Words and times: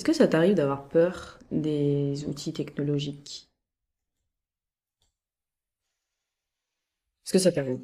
Est-ce 0.00 0.04
que 0.06 0.14
ça 0.14 0.26
t'arrive 0.26 0.54
d'avoir 0.54 0.88
peur 0.88 1.38
des 1.52 2.24
outils 2.26 2.54
technologiques? 2.54 3.50
Est-ce 7.24 7.32
que 7.32 7.38
ça 7.38 7.52
t'arrive? 7.52 7.80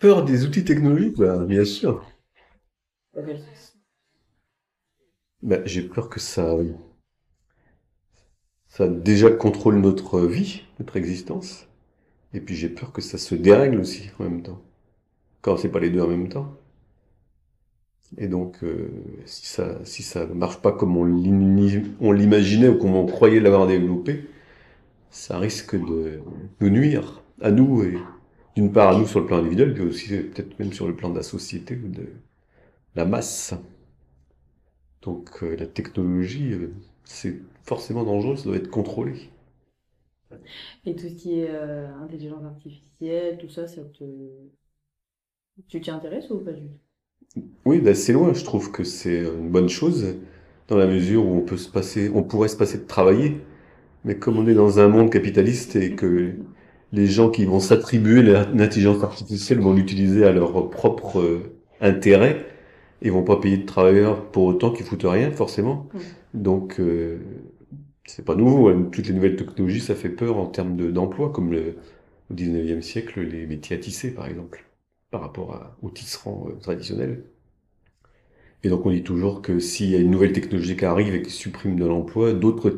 Peur 0.00 0.24
des 0.24 0.44
outils 0.44 0.64
technologiques? 0.64 1.18
Bah, 1.18 1.44
Bien 1.44 1.64
sûr. 1.64 2.04
Bah, 5.42 5.58
j'ai 5.64 5.82
peur 5.82 6.08
que 6.08 6.20
ça, 6.20 6.54
ça 8.68 8.88
déjà 8.88 9.30
contrôle 9.30 9.78
notre 9.78 10.20
vie, 10.20 10.62
notre 10.78 10.96
existence. 10.96 11.68
Et 12.34 12.40
puis 12.40 12.56
j'ai 12.56 12.68
peur 12.70 12.92
que 12.92 13.02
ça 13.02 13.18
se 13.18 13.34
dérègle 13.36 13.80
aussi 13.80 14.10
en 14.20 14.24
même 14.24 14.42
temps. 14.42 14.62
Quand 15.42 15.56
c'est 15.58 15.70
pas 15.70 15.80
les 15.80 15.90
deux 15.90 16.02
en 16.02 16.08
même 16.08 16.28
temps. 16.30 16.57
Et 18.16 18.28
donc, 18.28 18.62
euh, 18.64 18.90
si 19.26 19.46
ça 19.46 19.78
si 19.84 20.02
ça 20.02 20.26
marche 20.26 20.58
pas 20.62 20.72
comme 20.72 20.96
on 20.96 21.04
l'imaginait 22.12 22.68
ou 22.68 22.78
comme 22.78 22.94
on 22.94 23.06
croyait 23.06 23.40
l'avoir 23.40 23.66
développé, 23.66 24.24
ça 25.10 25.38
risque 25.38 25.76
de 25.76 26.20
nous 26.60 26.70
nuire 26.70 27.22
à 27.42 27.50
nous 27.52 27.84
et 27.84 27.98
d'une 28.56 28.72
part 28.72 28.90
à 28.96 28.98
nous 28.98 29.06
sur 29.06 29.20
le 29.20 29.26
plan 29.26 29.38
individuel, 29.38 29.74
puis 29.74 29.84
aussi 29.84 30.08
peut-être 30.08 30.58
même 30.60 30.72
sur 30.72 30.88
le 30.88 30.96
plan 30.96 31.10
de 31.10 31.16
la 31.16 31.22
société 31.24 31.76
ou 31.84 31.88
de 31.88 32.08
la 32.96 33.04
masse. 33.06 33.54
Donc 35.02 35.42
euh, 35.42 35.56
la 35.56 35.66
technologie, 35.66 36.52
euh, 36.52 36.72
c'est 37.02 37.40
forcément 37.64 38.04
dangereux, 38.04 38.36
ça 38.36 38.44
doit 38.44 38.56
être 38.58 38.70
contrôlé. 38.70 39.28
Et 40.86 40.94
tout 40.96 41.08
ce 41.08 41.14
qui 41.14 41.38
est 41.40 41.50
intelligence 41.50 42.44
artificielle, 42.44 43.38
tout 43.38 43.48
ça, 43.48 43.66
ça 43.68 43.84
te... 43.84 44.04
Tu 45.68 45.80
t'y 45.80 45.90
intéresses 45.92 46.28
ou 46.30 46.40
pas 46.44 46.52
du 46.52 46.66
tout? 46.68 46.80
Oui, 47.64 47.80
d'assez 47.80 48.12
loin. 48.12 48.32
Je 48.34 48.44
trouve 48.44 48.70
que 48.70 48.84
c'est 48.84 49.20
une 49.20 49.50
bonne 49.50 49.68
chose 49.68 50.16
dans 50.68 50.76
la 50.76 50.86
mesure 50.86 51.26
où 51.26 51.36
on 51.36 51.40
peut 51.40 51.56
se 51.56 51.70
passer, 51.70 52.10
on 52.14 52.22
pourrait 52.22 52.48
se 52.48 52.56
passer 52.56 52.78
de 52.78 52.86
travailler. 52.86 53.40
Mais 54.04 54.16
comme 54.16 54.38
on 54.38 54.46
est 54.46 54.54
dans 54.54 54.78
un 54.78 54.88
monde 54.88 55.10
capitaliste 55.10 55.76
et 55.76 55.92
que 55.92 56.32
les 56.92 57.06
gens 57.06 57.30
qui 57.30 57.44
vont 57.44 57.60
s'attribuer 57.60 58.22
l'intelligence 58.22 59.02
artificielle 59.02 59.60
vont 59.60 59.74
l'utiliser 59.74 60.24
à 60.24 60.32
leur 60.32 60.70
propre 60.70 61.20
euh, 61.20 61.52
intérêt 61.80 62.46
et 63.02 63.10
vont 63.10 63.22
pas 63.22 63.36
payer 63.36 63.58
de 63.58 63.66
travailleurs 63.66 64.24
pour 64.30 64.44
autant 64.44 64.70
qu'ils 64.70 64.86
foutent 64.86 65.04
rien, 65.04 65.30
forcément. 65.30 65.88
Donc, 66.34 66.80
euh, 66.80 67.18
c'est 68.06 68.24
pas 68.24 68.34
nouveau. 68.34 68.68
Hein. 68.68 68.88
Toutes 68.90 69.08
les 69.08 69.14
nouvelles 69.14 69.36
technologies, 69.36 69.80
ça 69.80 69.94
fait 69.94 70.08
peur 70.08 70.38
en 70.38 70.46
termes 70.46 70.76
d'emploi, 70.92 71.30
comme 71.30 71.52
le, 71.52 71.76
au 72.30 72.34
19e 72.34 72.82
siècle, 72.82 73.20
les 73.20 73.46
métiers 73.46 73.76
à 73.76 73.78
tisser, 73.78 74.10
par 74.12 74.26
exemple 74.26 74.67
par 75.10 75.20
rapport 75.22 75.54
à, 75.54 75.76
au 75.82 75.90
tisserand 75.90 76.48
euh, 76.48 76.54
traditionnel. 76.60 77.24
Et 78.64 78.68
donc 78.68 78.86
on 78.86 78.90
dit 78.90 79.02
toujours 79.02 79.42
que 79.42 79.58
s'il 79.60 79.90
y 79.90 79.94
a 79.94 79.98
une 79.98 80.10
nouvelle 80.10 80.32
technologie 80.32 80.76
qui 80.76 80.84
arrive 80.84 81.14
et 81.14 81.22
qui 81.22 81.30
supprime 81.30 81.76
de 81.78 81.84
l'emploi, 81.86 82.32
d'autres 82.32 82.70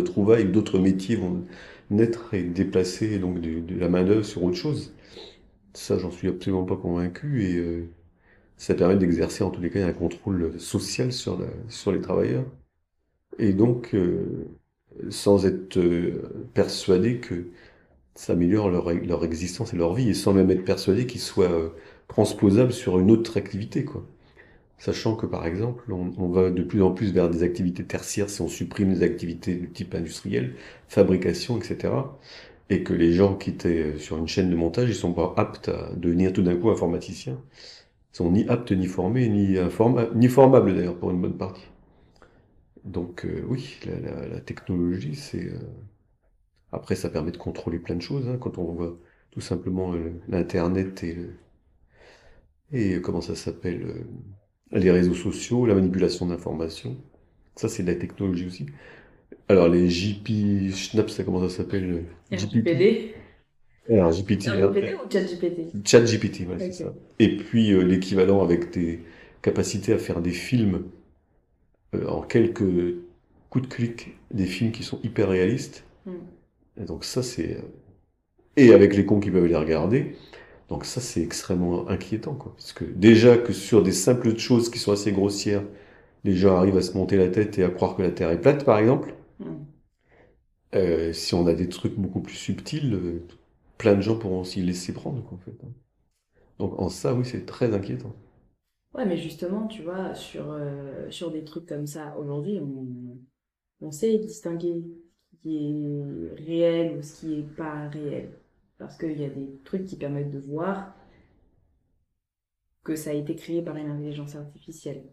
trouvailles, 0.00 0.44
d'autres 0.46 0.78
métiers 0.78 1.16
vont 1.16 1.44
naître 1.90 2.34
et 2.34 2.42
déplacer 2.42 3.18
donc 3.18 3.40
de, 3.40 3.78
la 3.78 3.88
main 3.88 4.04
d'œuvre 4.04 4.24
sur 4.24 4.42
autre 4.44 4.56
chose. 4.56 4.94
Ça, 5.74 5.98
j'en 5.98 6.10
suis 6.10 6.28
absolument 6.28 6.64
pas 6.64 6.76
convaincu 6.76 7.44
et 7.44 7.56
euh, 7.58 7.88
ça 8.58 8.74
permet 8.74 8.96
d'exercer 8.96 9.44
en 9.44 9.50
tous 9.50 9.62
les 9.62 9.70
cas 9.70 9.86
un 9.86 9.92
contrôle 9.94 10.60
social 10.60 11.12
sur 11.12 11.40
sur 11.68 11.92
les 11.92 12.00
travailleurs. 12.00 12.46
Et 13.38 13.52
donc, 13.52 13.94
euh, 13.94 14.48
sans 15.10 15.46
être 15.46 15.78
persuadé 16.54 17.18
que 17.18 17.46
ça 18.14 18.34
leur, 18.34 18.70
leur 18.70 19.24
existence 19.24 19.74
et 19.74 19.76
leur 19.76 19.94
vie, 19.94 20.10
et 20.10 20.14
sans 20.14 20.32
même 20.32 20.50
être 20.50 20.64
persuadé 20.64 21.06
qu'ils 21.06 21.20
soient 21.20 21.50
euh, 21.50 21.70
transposables 22.08 22.72
sur 22.72 22.98
une 22.98 23.10
autre 23.10 23.36
activité, 23.36 23.84
quoi. 23.84 24.04
Sachant 24.78 25.16
que, 25.16 25.26
par 25.26 25.46
exemple, 25.46 25.92
on, 25.92 26.12
on, 26.18 26.28
va 26.28 26.50
de 26.50 26.62
plus 26.62 26.82
en 26.82 26.90
plus 26.92 27.12
vers 27.12 27.30
des 27.30 27.42
activités 27.42 27.84
tertiaires 27.84 28.28
si 28.28 28.42
on 28.42 28.48
supprime 28.48 28.92
des 28.92 29.02
activités 29.02 29.54
de 29.56 29.66
type 29.66 29.94
industriel, 29.94 30.54
fabrication, 30.88 31.58
etc. 31.58 31.92
Et 32.70 32.82
que 32.82 32.92
les 32.92 33.12
gens 33.12 33.34
qui 33.36 33.50
étaient 33.50 33.98
sur 33.98 34.18
une 34.18 34.28
chaîne 34.28 34.50
de 34.50 34.56
montage, 34.56 34.88
ils 34.90 34.94
sont 34.94 35.12
pas 35.12 35.34
aptes 35.36 35.68
à 35.68 35.90
devenir 35.96 36.32
tout 36.32 36.42
d'un 36.42 36.56
coup 36.56 36.70
informaticiens. 36.70 37.40
Ils 38.14 38.16
sont 38.16 38.30
ni 38.32 38.48
aptes, 38.48 38.72
ni 38.72 38.86
formés, 38.86 39.28
ni, 39.28 39.56
ni 40.14 40.28
formables 40.28 40.74
d'ailleurs 40.74 40.98
pour 40.98 41.10
une 41.10 41.20
bonne 41.20 41.38
partie. 41.38 41.66
Donc 42.84 43.24
euh, 43.24 43.42
oui, 43.48 43.76
la, 43.86 44.00
la, 44.00 44.28
la 44.28 44.40
technologie, 44.40 45.14
c'est... 45.16 45.46
Euh, 45.46 45.58
après, 46.74 46.96
ça 46.96 47.10
permet 47.10 47.32
de 47.32 47.36
contrôler 47.38 47.78
plein 47.78 47.96
de 47.96 48.02
choses, 48.02 48.28
hein, 48.28 48.38
quand 48.38 48.58
on 48.58 48.72
voit 48.72 48.98
tout 49.30 49.40
simplement 49.40 49.94
euh, 49.94 50.12
l'Internet 50.28 51.02
et, 51.04 51.18
et 52.72 53.00
comment 53.00 53.20
ça 53.20 53.34
s'appelle, 53.34 53.82
euh, 53.82 54.04
les 54.72 54.90
réseaux 54.90 55.14
sociaux, 55.14 55.66
la 55.66 55.74
manipulation 55.74 56.26
d'informations. 56.26 56.96
Ça, 57.56 57.68
c'est 57.68 57.82
de 57.82 57.92
la 57.92 57.96
technologie 57.98 58.46
aussi. 58.46 58.66
Alors, 59.48 59.68
les 59.68 59.88
JP, 59.90 60.72
Schnapp, 60.74 61.10
ça 61.10 61.24
comment 61.24 61.48
ça 61.48 61.54
s'appelle 61.56 62.04
RGPD 62.32 63.14
Alors, 63.88 64.12
GPT. 64.12 64.48
RGPD 64.48 64.94
ou 64.94 65.10
ChatGPT 65.10 65.86
ChatGPT, 65.86 66.48
ouais, 66.48 66.58
c'est 66.58 66.72
ça. 66.72 66.94
Et 67.18 67.36
puis, 67.36 67.72
euh, 67.72 67.82
l'équivalent 67.82 68.42
avec 68.42 68.70
des 68.72 69.00
capacités 69.42 69.92
à 69.92 69.98
faire 69.98 70.20
des 70.22 70.32
films 70.32 70.84
en 72.08 72.22
quelques 72.22 72.64
coups 73.50 73.68
de 73.68 73.72
clic, 73.72 74.16
des 74.32 74.46
films 74.46 74.72
qui 74.72 74.82
sont 74.82 75.00
hyper 75.02 75.28
réalistes. 75.28 75.84
Hmm. 76.06 76.12
Et 76.80 76.84
donc 76.84 77.04
ça, 77.04 77.22
c'est... 77.22 77.56
Euh, 77.58 77.62
et 78.56 78.72
avec 78.72 78.94
les 78.96 79.04
cons 79.06 79.20
qui 79.20 79.30
peuvent 79.30 79.46
les 79.46 79.56
regarder. 79.56 80.16
Donc 80.68 80.84
ça, 80.84 81.00
c'est 81.00 81.22
extrêmement 81.22 81.88
inquiétant, 81.88 82.34
quoi. 82.34 82.54
Parce 82.56 82.72
que 82.72 82.84
déjà 82.84 83.36
que 83.38 83.52
sur 83.52 83.82
des 83.82 83.92
simples 83.92 84.36
choses 84.38 84.70
qui 84.70 84.78
sont 84.78 84.92
assez 84.92 85.12
grossières, 85.12 85.64
les 86.24 86.34
gens 86.36 86.56
arrivent 86.56 86.76
à 86.76 86.82
se 86.82 86.96
monter 86.96 87.16
la 87.16 87.28
tête 87.28 87.58
et 87.58 87.64
à 87.64 87.70
croire 87.70 87.96
que 87.96 88.02
la 88.02 88.10
Terre 88.10 88.30
est 88.30 88.40
plate, 88.40 88.64
par 88.64 88.78
exemple. 88.78 89.14
Mm. 89.40 89.64
Euh, 90.74 91.12
si 91.12 91.34
on 91.34 91.46
a 91.46 91.54
des 91.54 91.68
trucs 91.68 91.94
beaucoup 91.96 92.20
plus 92.20 92.34
subtils, 92.34 92.94
euh, 92.94 93.26
plein 93.78 93.94
de 93.94 94.00
gens 94.02 94.18
pourront 94.18 94.44
s'y 94.44 94.62
laisser 94.62 94.92
prendre, 94.92 95.22
quoi, 95.22 95.36
en 95.36 95.40
fait. 95.40 95.56
Hein. 95.64 95.72
Donc 96.58 96.78
en 96.80 96.88
ça, 96.88 97.14
oui, 97.14 97.24
c'est 97.24 97.46
très 97.46 97.74
inquiétant. 97.74 98.14
Ouais, 98.94 99.06
mais 99.06 99.16
justement, 99.16 99.66
tu 99.66 99.82
vois, 99.82 100.14
sur, 100.14 100.50
euh, 100.52 101.10
sur 101.10 101.30
des 101.30 101.44
trucs 101.44 101.66
comme 101.66 101.86
ça, 101.86 102.16
aujourd'hui, 102.18 102.60
on, 102.60 103.18
on 103.80 103.90
sait 103.90 104.18
distinguer 104.18 104.84
qui 105.44 105.56
est 105.58 106.44
réel 106.46 106.96
ou 106.98 107.02
ce 107.02 107.20
qui 107.20 107.34
est 107.40 107.56
pas 107.56 107.88
réel. 107.88 108.30
Parce 108.78 108.96
qu'il 108.96 109.20
y 109.20 109.24
a 109.24 109.28
des 109.28 109.60
trucs 109.64 109.84
qui 109.84 109.96
permettent 109.96 110.30
de 110.30 110.38
voir 110.38 110.94
que 112.82 112.96
ça 112.96 113.10
a 113.10 113.12
été 113.12 113.36
créé 113.36 113.62
par 113.62 113.76
une 113.76 113.90
intelligence 113.90 114.36
artificielle. 114.36 115.04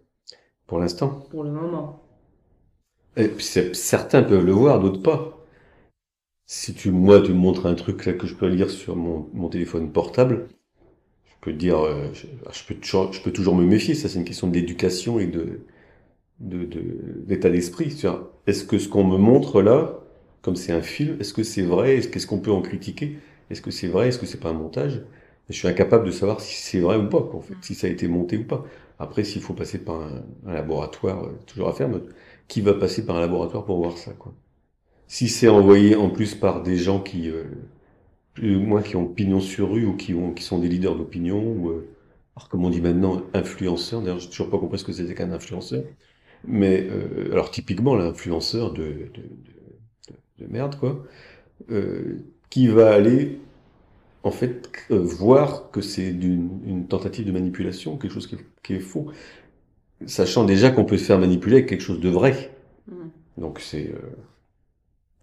Pour 0.67 0.79
l'instant. 0.79 1.27
Pour 1.29 1.43
le 1.43 1.51
moment. 1.51 2.01
Et 3.17 3.27
puis 3.27 3.43
certains 3.43 4.23
peuvent 4.23 4.45
le 4.45 4.53
voir, 4.53 4.79
d'autres 4.79 5.01
pas. 5.01 5.45
Si 6.45 6.73
tu, 6.73 6.91
moi, 6.91 7.21
tu 7.21 7.31
me 7.31 7.37
montres 7.37 7.65
un 7.65 7.75
truc 7.75 8.05
là 8.05 8.13
que 8.13 8.25
je 8.25 8.35
peux 8.35 8.47
lire 8.47 8.69
sur 8.69 8.95
mon, 8.95 9.29
mon 9.33 9.49
téléphone 9.49 9.91
portable, 9.91 10.47
je 11.25 11.33
peux 11.41 11.53
dire, 11.53 11.79
euh, 11.79 12.07
je, 12.13 12.27
je, 12.51 12.65
peux 12.65 12.75
toujours, 12.75 13.11
je 13.11 13.21
peux 13.21 13.31
toujours 13.31 13.55
me 13.55 13.65
méfier. 13.65 13.95
Ça, 13.95 14.07
c'est 14.07 14.19
une 14.19 14.25
question 14.25 14.47
d'éducation 14.47 15.19
et 15.19 15.27
de 15.27 15.65
d'état 16.39 17.49
de, 17.49 17.55
d'esprit. 17.55 17.95
Est-ce 18.47 18.63
que 18.63 18.79
ce 18.79 18.87
qu'on 18.87 19.03
me 19.03 19.17
montre 19.17 19.61
là, 19.61 20.00
comme 20.41 20.55
c'est 20.55 20.71
un 20.73 20.81
film, 20.81 21.17
est-ce 21.19 21.33
que 21.33 21.43
c'est 21.43 21.61
vrai? 21.61 22.01
Qu'est-ce 22.01 22.27
qu'on 22.27 22.39
peut 22.39 22.51
en 22.51 22.61
critiquer? 22.61 23.17
Est-ce 23.49 23.61
que 23.61 23.71
c'est 23.71 23.87
vrai? 23.87 24.09
Est-ce 24.09 24.19
que 24.19 24.25
c'est 24.25 24.39
pas 24.39 24.49
un 24.49 24.53
montage? 24.53 25.01
Je 25.49 25.53
suis 25.55 25.67
incapable 25.67 26.05
de 26.05 26.11
savoir 26.11 26.41
si 26.41 26.55
c'est 26.55 26.79
vrai 26.79 26.97
ou 26.97 27.09
pas, 27.09 27.19
en 27.33 27.41
fait, 27.41 27.55
si 27.61 27.75
ça 27.75 27.87
a 27.87 27.89
été 27.89 28.07
monté 28.07 28.37
ou 28.37 28.45
pas. 28.45 28.65
Après, 28.99 29.23
s'il 29.23 29.41
faut 29.41 29.53
passer 29.53 29.79
par 29.83 30.01
un, 30.01 30.23
laboratoire, 30.53 31.25
euh, 31.25 31.39
toujours 31.47 31.69
à 31.69 31.73
faire, 31.73 31.89
mais 31.89 31.99
qui 32.47 32.61
va 32.61 32.73
passer 32.73 33.05
par 33.05 33.17
un 33.17 33.21
laboratoire 33.21 33.65
pour 33.65 33.77
voir 33.77 33.97
ça, 33.97 34.13
quoi? 34.13 34.33
Si 35.07 35.29
c'est 35.29 35.49
envoyé 35.49 35.95
en 35.95 36.09
plus 36.09 36.35
par 36.35 36.63
des 36.63 36.77
gens 36.77 37.01
qui, 37.01 37.29
euh, 37.29 37.43
plus 38.33 38.55
ou 38.55 38.61
moins 38.61 38.81
qui 38.81 38.95
ont 38.95 39.07
pignon 39.07 39.39
sur 39.39 39.71
rue 39.71 39.85
ou 39.85 39.95
qui 39.95 40.13
ont, 40.13 40.33
qui 40.33 40.43
sont 40.43 40.59
des 40.59 40.69
leaders 40.69 40.95
d'opinion 40.95 41.41
ou, 41.41 41.69
euh, 41.69 41.87
alors 42.35 42.49
comme 42.49 42.65
on 42.65 42.69
dit 42.69 42.81
maintenant, 42.81 43.21
influenceurs. 43.33 44.01
D'ailleurs, 44.01 44.19
j'ai 44.19 44.29
toujours 44.29 44.49
pas 44.49 44.57
compris 44.59 44.79
ce 44.79 44.85
que 44.85 44.93
c'était 44.93 45.15
qu'un 45.15 45.31
influenceur. 45.31 45.83
Mais 46.45 46.87
euh, 46.89 47.31
alors 47.31 47.51
typiquement, 47.51 47.95
l'influenceur 47.95 48.73
de, 48.73 48.83
de, 48.83 49.21
de 49.21 49.50
de 50.39 50.47
merde, 50.47 50.77
quoi, 50.79 51.05
euh, 51.71 52.19
qui 52.49 52.67
va 52.67 52.93
aller 52.93 53.39
en 54.23 54.31
fait 54.31 54.71
euh, 54.91 54.99
voir 54.99 55.71
que 55.71 55.81
c'est 55.81 56.09
une 56.11 56.87
tentative 56.87 57.25
de 57.25 57.31
manipulation, 57.31 57.97
quelque 57.97 58.13
chose 58.13 58.27
qui 58.63 58.73
est, 58.73 58.79
faux, 58.79 59.11
sachant 60.05 60.45
déjà 60.45 60.71
qu'on 60.71 60.85
peut 60.85 60.97
se 60.97 61.05
faire 61.05 61.19
manipuler 61.19 61.57
avec 61.57 61.69
quelque 61.69 61.81
chose 61.81 61.99
de 61.99 62.09
vrai. 62.09 62.51
Donc 63.37 63.59
c'est 63.59 63.89
euh, 63.93 63.99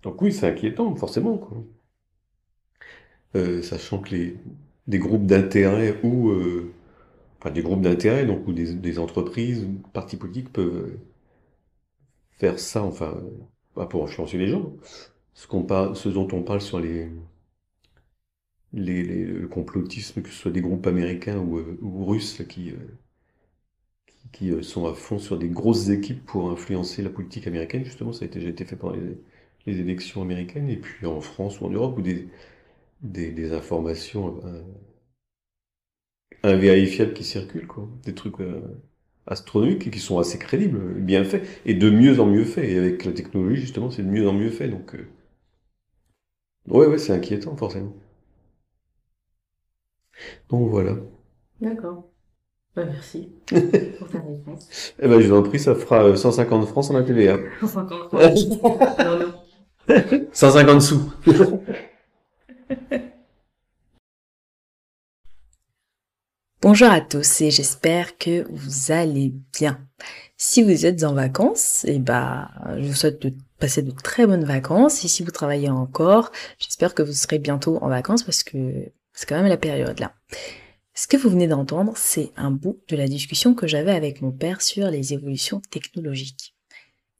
donc 0.02 0.20
oui, 0.22 0.32
c'est 0.32 0.46
inquiétant 0.48 0.94
forcément 0.96 1.38
quoi. 1.38 1.56
Euh, 3.36 3.62
sachant 3.62 3.98
que 4.00 4.10
les 4.14 4.36
des 4.86 4.98
groupes 4.98 5.26
d'intérêt 5.26 6.00
ou 6.02 6.32
enfin 7.38 7.50
des 7.50 7.62
groupes 7.62 7.82
d'intérêt 7.82 8.24
donc 8.26 8.46
ou 8.48 8.52
des, 8.52 8.74
des 8.74 8.98
entreprises 8.98 9.64
ou 9.64 9.82
partis 9.92 10.16
politiques 10.16 10.52
peuvent 10.52 10.96
faire 12.38 12.58
ça 12.58 12.82
enfin 12.82 13.20
pour 13.86 14.04
influencer 14.04 14.38
les 14.38 14.48
gens. 14.48 14.72
Ce 15.34 16.08
dont 16.08 16.28
on 16.32 16.42
parle 16.42 16.60
sur 16.60 16.80
les 16.80 17.08
les, 18.72 19.02
le 19.24 19.48
complotisme, 19.48 20.22
que 20.22 20.28
ce 20.28 20.34
soit 20.34 20.50
des 20.50 20.60
groupes 20.60 20.86
américains 20.86 21.38
ou, 21.38 21.58
euh, 21.58 21.78
russes 21.82 22.42
qui, 22.48 22.70
euh, 22.70 22.76
qui, 24.32 24.50
euh, 24.50 24.62
sont 24.62 24.86
à 24.86 24.94
fond 24.94 25.18
sur 25.18 25.38
des 25.38 25.48
grosses 25.48 25.88
équipes 25.88 26.24
pour 26.26 26.50
influencer 26.50 27.02
la 27.02 27.10
politique 27.10 27.46
américaine. 27.46 27.84
Justement, 27.84 28.12
ça 28.12 28.24
a 28.24 28.28
déjà 28.28 28.48
été 28.48 28.64
fait 28.64 28.76
pendant 28.76 28.96
les, 28.96 29.18
élections 29.66 30.22
américaines, 30.22 30.70
et 30.70 30.78
puis 30.78 31.06
en 31.06 31.20
France 31.20 31.60
ou 31.60 31.66
en 31.66 31.70
Europe, 31.70 31.98
où 31.98 32.02
des 33.02 33.52
informations 33.52 34.40
invérifiables 36.42 37.12
qui 37.12 37.22
circulent, 37.24 37.66
quoi. 37.66 37.86
des 38.04 38.14
trucs 38.14 38.36
astronomiques 39.28 39.86
et 39.86 39.90
qui 39.90 40.00
sont 40.00 40.18
assez 40.18 40.38
crédibles, 40.38 40.78
bien 40.94 41.24
faits, 41.24 41.46
et 41.66 41.74
de 41.74 41.90
mieux 41.90 42.20
en 42.20 42.26
mieux 42.26 42.44
faits. 42.44 42.64
Et 42.64 42.78
avec 42.78 43.04
la 43.04 43.12
technologie, 43.12 43.60
justement, 43.60 43.90
c'est 43.90 44.02
de 44.02 44.08
mieux 44.08 44.28
en 44.28 44.32
mieux 44.32 44.50
fait. 44.50 44.68
Donc, 44.68 44.94
ouais, 46.68 46.86
ouais, 46.86 46.98
c'est 46.98 47.12
inquiétant, 47.12 47.56
forcément. 47.56 47.94
Donc 50.48 50.70
voilà. 50.70 50.96
D'accord. 51.60 52.10
Bah, 52.76 52.84
merci 52.84 53.32
pour 53.98 54.08
ta 54.08 54.18
réponse. 54.18 54.94
Eh 55.00 55.08
ben, 55.08 55.20
je 55.20 55.28
vous 55.28 55.36
en 55.36 55.42
prie, 55.42 55.58
ça 55.58 55.74
fera 55.74 56.14
150 56.16 56.62
euh, 56.62 56.66
francs 56.66 56.84
sans 56.84 56.94
la 56.94 57.02
TVA. 57.02 57.38
150 57.60 58.08
francs 58.08 58.80
Non, 59.00 59.18
non. 59.18 60.28
150 60.32 60.82
sous. 60.82 61.12
Bonjour 66.70 66.90
à 66.90 67.00
tous 67.00 67.40
et 67.40 67.50
j'espère 67.50 68.18
que 68.18 68.46
vous 68.50 68.92
allez 68.92 69.32
bien. 69.58 69.80
Si 70.36 70.62
vous 70.62 70.84
êtes 70.84 71.02
en 71.02 71.14
vacances, 71.14 71.86
et 71.86 71.94
eh 71.94 71.98
ben, 71.98 72.50
je 72.76 72.86
vous 72.86 72.94
souhaite 72.94 73.22
de 73.22 73.32
passer 73.58 73.80
de 73.80 73.90
très 73.90 74.26
bonnes 74.26 74.44
vacances. 74.44 75.02
Et 75.02 75.08
si 75.08 75.22
vous 75.22 75.30
travaillez 75.30 75.70
encore, 75.70 76.30
j'espère 76.58 76.92
que 76.92 77.00
vous 77.02 77.14
serez 77.14 77.38
bientôt 77.38 77.78
en 77.80 77.88
vacances 77.88 78.22
parce 78.22 78.42
que 78.42 78.92
c'est 79.14 79.26
quand 79.26 79.36
même 79.36 79.46
la 79.46 79.56
période 79.56 79.98
là. 79.98 80.12
Ce 80.92 81.06
que 81.06 81.16
vous 81.16 81.30
venez 81.30 81.46
d'entendre, 81.46 81.94
c'est 81.96 82.32
un 82.36 82.50
bout 82.50 82.78
de 82.88 82.96
la 82.96 83.08
discussion 83.08 83.54
que 83.54 83.66
j'avais 83.66 83.92
avec 83.92 84.20
mon 84.20 84.30
père 84.30 84.60
sur 84.60 84.90
les 84.90 85.14
évolutions 85.14 85.62
technologiques. 85.70 86.54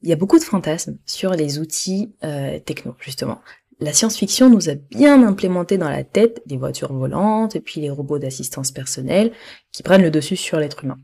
Il 0.03 0.11
y 0.11 0.13
a 0.13 0.17
beaucoup 0.17 0.39
de 0.39 0.45
fantasmes 0.45 0.99
sur 1.07 1.31
les 1.31 1.59
outils 1.59 2.13
euh, 2.23 2.59
techno, 2.59 2.97
justement. 3.01 3.41
La 3.81 3.93
science-fiction 3.93 4.51
nous 4.51 4.69
a 4.69 4.75
bien 4.75 5.25
implémenté 5.25 5.79
dans 5.79 5.89
la 5.89 6.03
tête 6.03 6.43
des 6.47 6.57
voitures 6.57 6.93
volantes 6.93 7.55
et 7.55 7.61
puis 7.61 7.81
les 7.81 7.91
robots 7.91 8.19
d'assistance 8.19 8.73
personnelle 8.73 9.31
qui 9.71 9.85
prennent 9.85 10.03
le 10.03 10.11
dessus 10.11 10.35
sur 10.35 10.59
l'être 10.59 10.83
humain. 10.83 10.99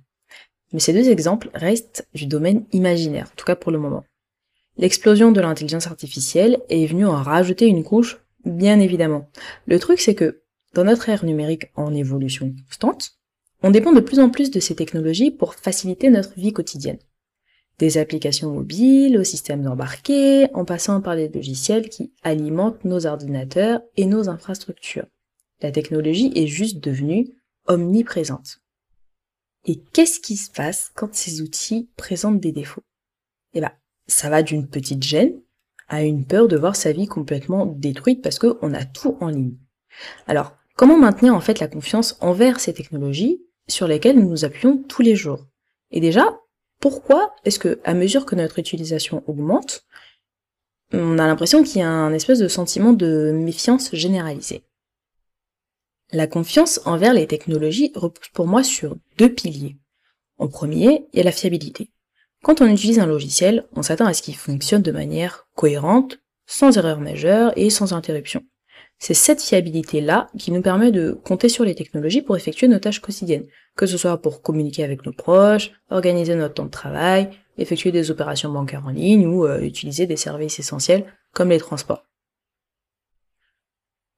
Mais 0.73 0.81
ces 0.81 0.93
deux 0.93 1.09
exemples 1.09 1.51
restent 1.55 2.09
du 2.15 2.27
domaine 2.27 2.65
imaginaire, 2.73 3.29
en 3.33 3.37
tout 3.37 3.45
cas 3.45 3.55
pour 3.55 3.71
le 3.71 3.79
moment. 3.79 4.05
L'explosion 4.77 5.31
de 5.31 5.41
l'intelligence 5.41 5.87
artificielle 5.87 6.59
est 6.69 6.87
venue 6.87 7.07
en 7.07 7.23
rajouter 7.23 7.67
une 7.67 7.85
couche, 7.85 8.19
bien 8.45 8.81
évidemment. 8.81 9.31
Le 9.67 9.79
truc 9.79 10.01
c'est 10.01 10.17
que 10.17 10.43
dans 10.75 10.83
notre 10.83 11.09
ère 11.09 11.25
numérique 11.25 11.71
en 11.77 11.95
évolution 11.95 12.53
constante, 12.67 13.13
on 13.63 13.71
dépend 13.71 13.93
de 13.93 14.01
plus 14.01 14.19
en 14.19 14.31
plus 14.31 14.51
de 14.51 14.59
ces 14.59 14.75
technologies 14.75 15.31
pour 15.31 15.55
faciliter 15.55 16.11
notre 16.11 16.35
vie 16.35 16.53
quotidienne. 16.53 16.99
Des 17.79 17.99
applications 17.99 18.53
mobiles 18.53 19.19
aux 19.19 19.25
systèmes 19.25 19.67
embarqués, 19.67 20.47
en 20.55 20.65
passant 20.65 21.01
par 21.01 21.17
les 21.17 21.29
logiciels 21.29 21.89
qui 21.89 22.13
alimentent 22.23 22.85
nos 22.85 23.07
ordinateurs 23.07 23.81
et 23.97 24.07
nos 24.07 24.29
infrastructures. 24.29 25.07
La 25.61 25.73
technologie 25.73 26.33
est 26.35 26.47
juste 26.47 26.79
devenue 26.79 27.29
omniprésente. 27.67 28.61
Et 29.67 29.81
qu'est-ce 29.93 30.21
qui 30.21 30.37
se 30.37 30.51
passe 30.51 30.93
quand 30.95 31.15
ces 31.15 31.41
outils 31.41 31.89
présentent 31.97 32.41
des 32.41 32.53
défauts? 32.53 32.85
Eh 33.55 33.61
ben, 33.61 33.73
ça 34.07 34.29
va 34.29 34.43
d'une 34.43 34.69
petite 34.69 35.03
gêne 35.03 35.41
à 35.89 36.03
une 36.03 36.27
peur 36.27 36.49
de 36.49 36.57
voir 36.57 36.77
sa 36.77 36.93
vie 36.93 37.07
complètement 37.07 37.67
détruite 37.67 38.23
parce 38.23 38.39
qu'on 38.39 38.75
a 38.75 38.85
tout 38.85 39.17
en 39.21 39.29
ligne. 39.29 39.57
Alors, 40.27 40.55
Comment 40.77 40.99
maintenir 40.99 41.35
en 41.37 41.41
fait 41.41 41.61
la 41.61 41.69
confiance 41.69 42.19
envers 42.21 42.59
ces 42.59 42.75
technologies 42.75 43.41
sur 43.69 43.87
lesquelles 43.87 44.19
nous 44.19 44.29
nous 44.29 44.45
appuyons 44.45 44.83
tous 44.89 45.03
les 45.03 45.15
jours? 45.15 45.47
Et 45.93 46.01
déjà, 46.01 46.41
pourquoi 46.85 47.35
est-ce 47.47 47.59
que 47.59 47.81
à 47.85 47.95
mesure 47.95 48.27
que 48.27 48.35
notre 48.35 48.59
utilisation 48.59 49.25
augmente, 49.27 49.87
on 50.93 51.19
a 51.19 51.27
l'impression 51.27 51.63
qu'il 51.63 51.79
y 51.79 51.83
a 51.83 51.89
un 51.89 52.13
espèce 52.13 52.41
de 52.41 52.47
sentiment 52.47 52.93
de 52.93 53.33
méfiance 53.35 53.95
généralisée? 53.95 54.65
La 56.13 56.27
confiance 56.27 56.83
envers 56.85 57.15
les 57.15 57.27
technologies 57.27 57.91
repose 57.95 58.29
pour 58.35 58.47
moi 58.47 58.63
sur 58.63 58.99
deux 59.17 59.33
piliers. 59.33 59.79
En 60.37 60.47
premier, 60.47 61.07
il 61.15 61.17
y 61.17 61.21
a 61.23 61.25
la 61.25 61.33
fiabilité. 61.33 61.91
Quand 62.43 62.61
on 62.61 62.67
utilise 62.67 62.99
un 62.99 63.07
logiciel, 63.07 63.67
on 63.73 63.83
s'attend 63.83 64.05
à 64.05 64.13
ce 64.13 64.21
qu'il 64.21 64.37
fonctionne 64.37 64.83
de 64.83 64.93
manière 64.93 65.49
cohérente, 65.55 66.21
sans 66.45 66.77
erreur 66.77 67.01
majeure 67.01 67.55
et 67.57 67.71
sans 67.71 67.95
interruption. 67.95 68.45
C'est 69.07 69.13
cette 69.13 69.43
fiabilité-là 69.43 70.31
qui 70.39 70.51
nous 70.51 70.63
permet 70.63 70.91
de 70.91 71.13
compter 71.13 71.51
sur 71.51 71.63
les 71.63 71.75
technologies 71.75 72.23
pour 72.23 72.39
effectuer 72.39 72.69
nos 72.69 72.79
tâches 72.79 73.03
quotidiennes, 73.03 73.45
que 73.77 73.85
ce 73.85 73.99
soit 73.99 74.17
pour 74.17 74.41
communiquer 74.41 74.83
avec 74.83 75.05
nos 75.05 75.13
proches, 75.13 75.73
organiser 75.91 76.35
notre 76.35 76.55
temps 76.55 76.65
de 76.65 76.71
travail, 76.71 77.29
effectuer 77.59 77.93
des 77.93 78.11
opérations 78.11 78.51
bancaires 78.51 78.87
en 78.87 78.93
ligne 78.93 79.27
ou 79.27 79.45
euh, 79.45 79.61
utiliser 79.61 80.07
des 80.07 80.17
services 80.17 80.59
essentiels 80.59 81.05
comme 81.35 81.51
les 81.51 81.59
transports. 81.59 82.07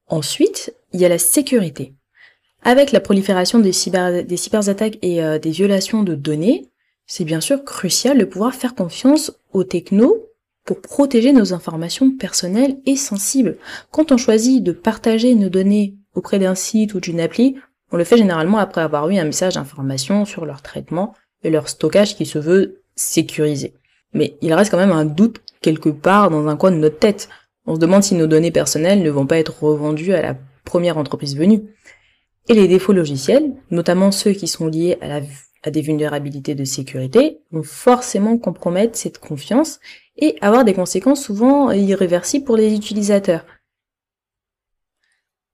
Ensuite, 0.07 0.73
il 0.93 1.01
y 1.01 1.05
a 1.05 1.09
la 1.09 1.19
sécurité. 1.19 1.93
Avec 2.63 2.93
la 2.93 3.01
prolifération 3.01 3.59
des, 3.59 3.73
cyber, 3.73 4.23
cyberattaques 4.37 4.99
et 5.01 5.21
euh, 5.21 5.37
des 5.37 5.51
violations 5.51 6.03
de 6.03 6.15
données, 6.15 6.71
c'est 7.05 7.25
bien 7.25 7.41
sûr 7.41 7.65
crucial 7.65 8.17
de 8.17 8.23
pouvoir 8.23 8.55
faire 8.55 8.73
confiance 8.73 9.37
aux 9.51 9.65
technos 9.65 10.26
pour 10.67 10.81
protéger 10.81 11.31
nos 11.31 11.53
informations 11.53 12.11
personnelles 12.11 12.77
et 12.85 12.97
sensibles. 12.97 13.57
Quand 13.89 14.11
on 14.11 14.17
choisit 14.17 14.61
de 14.61 14.73
partager 14.73 15.33
nos 15.33 15.47
données 15.47 15.95
auprès 16.13 16.39
d'un 16.39 16.55
site 16.55 16.93
ou 16.93 16.99
d'une 16.99 17.21
appli, 17.21 17.55
on 17.91 17.95
le 17.95 18.03
fait 18.03 18.17
généralement 18.17 18.57
après 18.57 18.81
avoir 18.81 19.09
eu 19.09 19.17
un 19.17 19.23
message 19.23 19.55
d'information 19.55 20.25
sur 20.25 20.45
leur 20.45 20.61
traitement 20.61 21.13
et 21.43 21.49
leur 21.49 21.69
stockage 21.69 22.17
qui 22.17 22.25
se 22.25 22.37
veut 22.37 22.81
sécurisé. 22.95 23.75
Mais 24.13 24.37
il 24.41 24.53
reste 24.53 24.69
quand 24.69 24.77
même 24.77 24.91
un 24.91 25.05
doute 25.05 25.41
quelque 25.61 25.87
part 25.87 26.29
dans 26.29 26.47
un 26.47 26.57
coin 26.57 26.71
de 26.71 26.75
notre 26.75 26.99
tête. 26.99 27.29
On 27.65 27.75
se 27.75 27.79
demande 27.79 28.03
si 28.03 28.15
nos 28.15 28.27
données 28.27 28.51
personnelles 28.51 29.03
ne 29.03 29.09
vont 29.09 29.25
pas 29.25 29.37
être 29.37 29.63
revendues 29.63 30.13
à 30.13 30.21
la 30.21 30.35
première 30.65 30.97
entreprise 30.97 31.37
venue. 31.37 31.63
Et 32.49 32.53
les 32.53 32.67
défauts 32.67 32.93
logiciels, 32.93 33.53
notamment 33.71 34.11
ceux 34.11 34.31
qui 34.31 34.47
sont 34.47 34.67
liés 34.67 34.97
à, 35.01 35.21
à 35.63 35.71
des 35.71 35.81
vulnérabilités 35.81 36.55
de 36.55 36.65
sécurité, 36.65 37.39
vont 37.51 37.63
forcément 37.63 38.37
compromettre 38.37 38.97
cette 38.97 39.19
confiance 39.19 39.79
et 40.17 40.37
avoir 40.41 40.65
des 40.65 40.73
conséquences 40.73 41.23
souvent 41.23 41.71
irréversibles 41.71 42.45
pour 42.45 42.57
les 42.57 42.73
utilisateurs. 42.73 43.45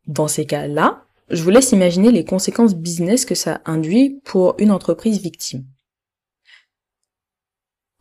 Dans 0.08 0.28
ces 0.28 0.46
cas-là, 0.46 1.06
je 1.30 1.42
vous 1.44 1.50
laisse 1.50 1.72
imaginer 1.72 2.12
les 2.12 2.26
conséquences 2.26 2.76
business 2.76 3.26
que 3.26 3.36
ça 3.36 3.62
induit 3.66 4.22
pour 4.26 4.56
une 4.60 4.72
entreprise 4.72 5.22
victime. 5.22 5.66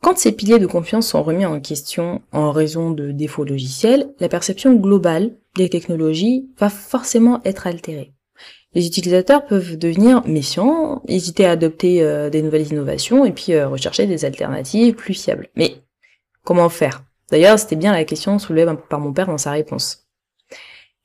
Quand 0.02 0.19
ces 0.19 0.33
piliers 0.33 0.59
de 0.59 0.66
confiance 0.66 1.07
sont 1.07 1.23
remis 1.23 1.47
en 1.47 1.61
question 1.61 2.23
en 2.33 2.50
raison 2.50 2.90
de 2.90 3.12
défauts 3.12 3.45
logiciels, 3.45 4.12
la 4.19 4.28
perception 4.28 4.75
globale 4.75 5.37
des 5.54 5.69
technologies 5.69 6.50
va 6.59 6.69
forcément 6.71 7.40
être 7.45 7.69
altérée. 7.69 8.12
Les 8.75 8.87
utilisateurs 8.87 9.47
peuvent 9.47 9.76
devenir 9.76 10.26
méfiants, 10.26 11.02
hésiter 11.07 11.45
à 11.45 11.52
adopter 11.52 12.02
euh, 12.02 12.31
des 12.31 12.42
nouvelles 12.42 12.73
innovations 12.73 13.25
et 13.25 13.33
puis 13.33 13.52
euh, 13.52 13.69
rechercher 13.69 14.07
des 14.07 14.25
alternatives 14.25 14.95
plus 14.95 15.14
fiables. 15.14 15.50
Mais 15.54 15.76
Comment 16.45 16.69
faire 16.69 17.05
D'ailleurs, 17.31 17.59
c'était 17.59 17.77
bien 17.77 17.93
la 17.93 18.05
question 18.05 18.39
soulevée 18.39 18.67
par 18.89 19.01
mon 19.01 19.13
père 19.13 19.27
dans 19.27 19.39
sa 19.39 19.53
réponse. 19.53 20.07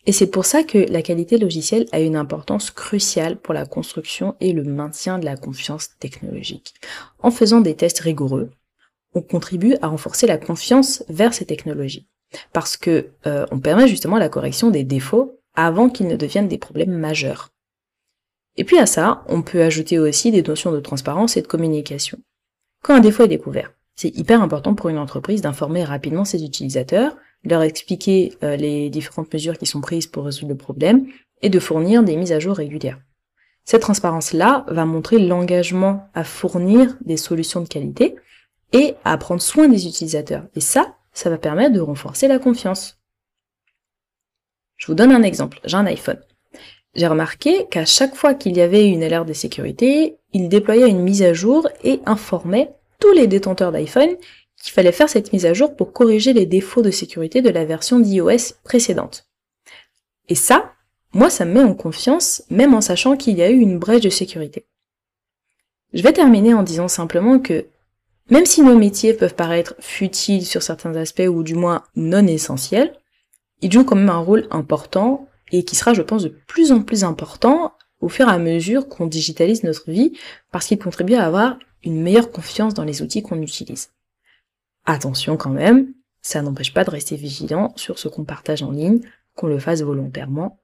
Et 0.05 0.11
c'est 0.11 0.27
pour 0.27 0.45
ça 0.45 0.63
que 0.63 0.77
la 0.77 1.01
qualité 1.01 1.37
logicielle 1.37 1.85
a 1.91 1.99
une 1.99 2.15
importance 2.15 2.71
cruciale 2.71 3.37
pour 3.37 3.53
la 3.53 3.65
construction 3.65 4.35
et 4.39 4.53
le 4.53 4.63
maintien 4.63 5.19
de 5.19 5.25
la 5.25 5.35
confiance 5.35 5.89
technologique. 5.99 6.73
En 7.19 7.29
faisant 7.29 7.59
des 7.59 7.75
tests 7.75 7.99
rigoureux, 7.99 8.51
on 9.13 9.21
contribue 9.21 9.75
à 9.81 9.87
renforcer 9.87 10.25
la 10.25 10.37
confiance 10.37 11.03
vers 11.09 11.33
ces 11.33 11.45
technologies. 11.45 12.07
Parce 12.53 12.77
que 12.77 13.09
euh, 13.25 13.45
on 13.51 13.59
permet 13.59 13.87
justement 13.87 14.17
la 14.17 14.29
correction 14.29 14.69
des 14.69 14.83
défauts 14.83 15.39
avant 15.55 15.89
qu'ils 15.89 16.07
ne 16.07 16.15
deviennent 16.15 16.47
des 16.47 16.57
problèmes 16.57 16.97
majeurs. 16.97 17.49
Et 18.55 18.63
puis 18.63 18.79
à 18.79 18.85
ça, 18.85 19.23
on 19.27 19.41
peut 19.41 19.61
ajouter 19.61 19.99
aussi 19.99 20.31
des 20.31 20.41
notions 20.41 20.71
de 20.71 20.79
transparence 20.79 21.37
et 21.37 21.41
de 21.41 21.47
communication. 21.47 22.17
Quand 22.83 22.95
un 22.95 22.99
défaut 22.99 23.23
est 23.23 23.27
découvert, 23.27 23.73
c'est 23.97 24.15
hyper 24.15 24.41
important 24.41 24.75
pour 24.75 24.89
une 24.89 24.99
entreprise 24.99 25.41
d'informer 25.41 25.83
rapidement 25.83 26.23
ses 26.23 26.43
utilisateurs, 26.43 27.17
leur 27.43 27.63
expliquer 27.63 28.33
euh, 28.43 28.55
les 28.55 28.89
différentes 28.89 29.33
mesures 29.33 29.57
qui 29.57 29.65
sont 29.65 29.81
prises 29.81 30.07
pour 30.07 30.25
résoudre 30.25 30.51
le 30.51 30.57
problème, 30.57 31.07
et 31.41 31.49
de 31.49 31.59
fournir 31.59 32.03
des 32.03 32.15
mises 32.15 32.31
à 32.31 32.39
jour 32.39 32.55
régulières. 32.55 32.99
Cette 33.65 33.81
transparence-là 33.81 34.65
va 34.69 34.85
montrer 34.85 35.19
l'engagement 35.19 36.09
à 36.13 36.23
fournir 36.23 36.95
des 37.01 37.17
solutions 37.17 37.61
de 37.61 37.67
qualité 37.67 38.15
et 38.71 38.95
à 39.03 39.17
prendre 39.17 39.41
soin 39.41 39.67
des 39.67 39.87
utilisateurs. 39.87 40.45
Et 40.55 40.61
ça, 40.61 40.95
ça 41.11 41.29
va 41.29 41.37
permettre 41.37 41.73
de 41.73 41.79
renforcer 41.79 42.27
la 42.27 42.39
confiance. 42.39 42.99
Je 44.77 44.87
vous 44.87 44.93
donne 44.93 45.11
un 45.11 45.23
exemple. 45.23 45.59
J'ai 45.65 45.75
un 45.75 45.85
iPhone. 45.85 46.21
J'ai 46.95 47.07
remarqué 47.07 47.67
qu'à 47.69 47.85
chaque 47.85 48.15
fois 48.15 48.33
qu'il 48.33 48.55
y 48.55 48.61
avait 48.61 48.87
une 48.87 49.03
alerte 49.03 49.27
de 49.27 49.33
sécurité, 49.33 50.17
il 50.33 50.49
déployait 50.49 50.89
une 50.89 51.01
mise 51.01 51.23
à 51.23 51.33
jour 51.33 51.67
et 51.83 51.99
informait 52.05 52.76
tous 52.99 53.11
les 53.13 53.27
détenteurs 53.27 53.71
d'iPhone 53.71 54.15
qu'il 54.61 54.73
fallait 54.73 54.91
faire 54.91 55.09
cette 55.09 55.33
mise 55.33 55.45
à 55.45 55.53
jour 55.53 55.75
pour 55.75 55.93
corriger 55.93 56.33
les 56.33 56.45
défauts 56.45 56.81
de 56.81 56.91
sécurité 56.91 57.41
de 57.41 57.49
la 57.49 57.65
version 57.65 57.99
d'iOS 57.99 58.55
précédente. 58.63 59.27
Et 60.29 60.35
ça, 60.35 60.73
moi, 61.13 61.29
ça 61.29 61.45
me 61.45 61.53
met 61.53 61.63
en 61.63 61.73
confiance, 61.73 62.43
même 62.49 62.73
en 62.73 62.81
sachant 62.81 63.15
qu'il 63.15 63.37
y 63.37 63.43
a 63.43 63.49
eu 63.49 63.57
une 63.57 63.79
brèche 63.79 64.01
de 64.01 64.09
sécurité. 64.09 64.65
Je 65.93 66.03
vais 66.03 66.13
terminer 66.13 66.53
en 66.53 66.63
disant 66.63 66.87
simplement 66.87 67.39
que 67.39 67.67
même 68.29 68.45
si 68.45 68.61
nos 68.61 68.77
métiers 68.77 69.13
peuvent 69.13 69.35
paraître 69.35 69.75
futiles 69.79 70.45
sur 70.45 70.61
certains 70.61 70.95
aspects 70.95 71.29
ou 71.29 71.43
du 71.43 71.55
moins 71.55 71.83
non 71.95 72.27
essentiels, 72.27 72.93
ils 73.61 73.71
jouent 73.71 73.85
quand 73.85 73.95
même 73.95 74.09
un 74.09 74.17
rôle 74.17 74.47
important 74.51 75.27
et 75.51 75.63
qui 75.63 75.75
sera, 75.75 75.93
je 75.93 76.01
pense, 76.01 76.23
de 76.23 76.35
plus 76.47 76.71
en 76.71 76.81
plus 76.81 77.03
important 77.03 77.73
au 78.01 78.09
fur 78.09 78.27
et 78.27 78.31
à 78.31 78.37
mesure 78.37 78.89
qu'on 78.89 79.07
digitalise 79.07 79.63
notre 79.63 79.89
vie 79.89 80.17
parce 80.51 80.67
qu'ils 80.67 80.77
contribuent 80.77 81.15
à 81.15 81.25
avoir 81.25 81.57
une 81.83 82.01
meilleure 82.01 82.31
confiance 82.31 82.73
dans 82.73 82.83
les 82.83 83.01
outils 83.01 83.21
qu'on 83.21 83.41
utilise. 83.41 83.91
Attention 84.85 85.37
quand 85.37 85.49
même, 85.49 85.93
ça 86.21 86.41
n'empêche 86.41 86.73
pas 86.73 86.83
de 86.83 86.89
rester 86.89 87.15
vigilant 87.15 87.73
sur 87.75 87.99
ce 87.99 88.07
qu'on 88.07 88.25
partage 88.25 88.63
en 88.63 88.71
ligne, 88.71 88.99
qu'on 89.35 89.47
le 89.47 89.59
fasse 89.59 89.81
volontairement 89.81 90.59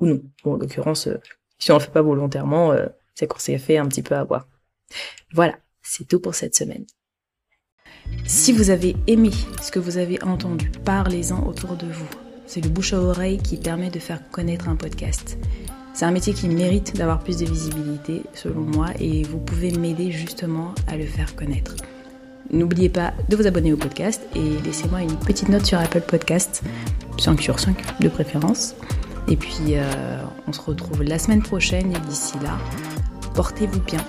ou 0.00 0.06
non. 0.06 0.22
Bon, 0.42 0.54
en 0.54 0.56
l'occurrence, 0.56 1.06
euh, 1.06 1.20
si 1.58 1.70
on 1.70 1.74
le 1.74 1.80
fait 1.80 1.90
pas 1.90 2.02
volontairement, 2.02 2.72
euh, 2.72 2.86
c'est 3.14 3.26
qu'on 3.26 3.38
s'est 3.38 3.58
fait 3.58 3.78
un 3.78 3.86
petit 3.86 4.02
peu 4.02 4.16
avoir. 4.16 4.48
Voilà, 5.32 5.56
c'est 5.82 6.06
tout 6.06 6.20
pour 6.20 6.34
cette 6.34 6.56
semaine. 6.56 6.84
Si 8.26 8.52
vous 8.52 8.70
avez 8.70 8.96
aimé 9.06 9.30
ce 9.62 9.70
que 9.70 9.78
vous 9.78 9.98
avez 9.98 10.22
entendu, 10.22 10.70
parlez-en 10.84 11.46
autour 11.46 11.76
de 11.76 11.86
vous. 11.86 12.08
C'est 12.46 12.60
le 12.60 12.68
bouche 12.68 12.92
à 12.92 13.00
oreille 13.00 13.38
qui 13.38 13.56
permet 13.56 13.90
de 13.90 13.98
faire 13.98 14.28
connaître 14.30 14.68
un 14.68 14.76
podcast. 14.76 15.38
C'est 15.94 16.04
un 16.04 16.10
métier 16.10 16.34
qui 16.34 16.48
mérite 16.48 16.96
d'avoir 16.96 17.20
plus 17.20 17.38
de 17.38 17.46
visibilité, 17.46 18.24
selon 18.34 18.62
moi, 18.62 18.88
et 18.98 19.22
vous 19.22 19.38
pouvez 19.38 19.70
m'aider 19.70 20.10
justement 20.10 20.74
à 20.88 20.96
le 20.96 21.06
faire 21.06 21.36
connaître. 21.36 21.76
N'oubliez 22.50 22.88
pas 22.88 23.14
de 23.28 23.36
vous 23.36 23.46
abonner 23.46 23.72
au 23.72 23.76
podcast 23.76 24.20
et 24.34 24.60
laissez-moi 24.64 25.02
une 25.02 25.16
petite 25.16 25.48
note 25.48 25.64
sur 25.64 25.78
Apple 25.78 26.00
Podcast, 26.00 26.64
5 27.16 27.40
sur 27.40 27.60
5 27.60 28.00
de 28.00 28.08
préférence. 28.08 28.74
Et 29.28 29.36
puis, 29.36 29.76
euh, 29.76 30.18
on 30.48 30.52
se 30.52 30.60
retrouve 30.60 31.04
la 31.04 31.20
semaine 31.20 31.42
prochaine 31.42 31.92
et 31.92 32.08
d'ici 32.08 32.34
là, 32.42 32.58
portez-vous 33.34 33.80
bien 33.80 34.04